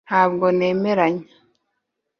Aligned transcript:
ntabwo 0.07 0.45
nemeranya 0.57 1.27